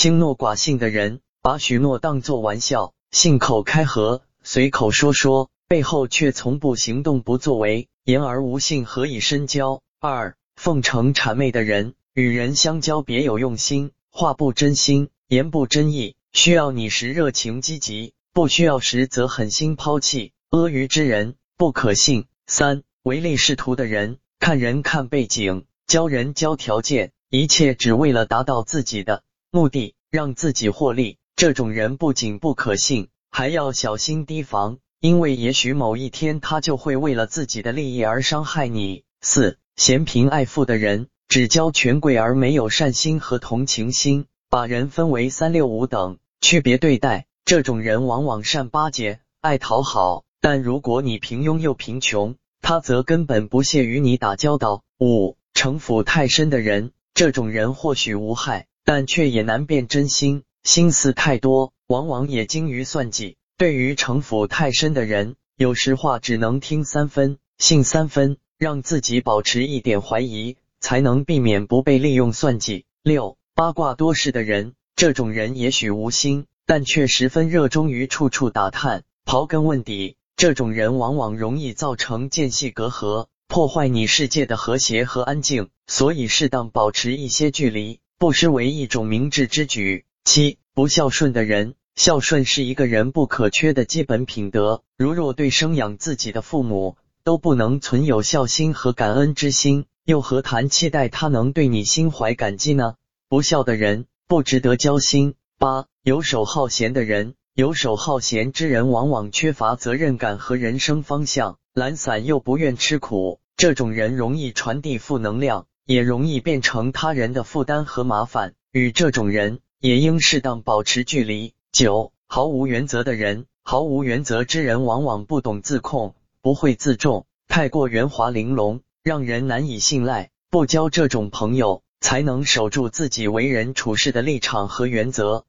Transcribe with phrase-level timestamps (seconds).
[0.00, 9.82] 轻诺寡信的人，把许诺当作玩笑，信口开河，随口说说，背后却从不行动不作为，言而无信，何以深交？
[9.98, 20.30] 二奉承谄媚的人，与人相交别有用心，话不真心，言不真意，需要你时热情积极，不需要时则狠心抛弃。
[20.50, 22.26] 阿谀之人不可信。
[22.46, 31.16] 三唯利是图的人，看人看背景，教人教条件，一切只为了达到自己的目的，让自己获利。
[31.34, 39.04] 这种人不仅不可信，还要小心提防，因为也许某一天他就会为了自己的利益而伤害你。
[39.22, 47.24] 四嫌贫爱富的人，只交权贵而没有善心和同情心，把人分为三六五等，区别对待。
[47.46, 50.24] 这种人往往善巴结，爱讨好。
[50.42, 54.82] 但如果你平庸又贫穷，他则根本不屑与你打交道。
[55.00, 63.36] 五城府太深的人，这种人或许无害，但却也难辨真心，心思太多，往往也精于算计。
[63.58, 72.86] 对于城府太深的人，有时话只能听三分，信三分，让自己保持一点怀疑，才能避免不被利用算计。
[73.02, 80.16] 六八卦多事的人，这种人也许无心，但却十分热衷于处处打探、刨根问底。
[80.34, 90.04] 这种人往往容易造成间隙隔阂，破坏你世界的和谐和安静，所以适当保持一些距离，不失为一种明智之举。
[90.24, 102.96] 七不孝顺的人，孝顺是一个人不可缺的基本品德，如若对生养自己的父母都不能存有孝心和感恩之心，又何谈期待他能对你心怀感激呢？
[103.28, 105.36] 不孝的人不值得交心。
[105.56, 107.34] 八游手好闲的人。
[107.54, 113.40] 游手好闲之人往往缺乏责任感和人生方向，懒散又不愿吃苦。
[113.56, 118.52] 这种人容易传递负能量，也容易变成他人的负担和麻烦。
[118.72, 121.54] 与这种人也应适当保持距离。
[121.72, 130.28] 九，毫无原则的人，毫无原则之人往往不懂自控，不会自重，太过圆滑玲珑，让人难以信赖。
[130.50, 135.46] 不交这种朋友，才能守住自己为人处事的立场和原则。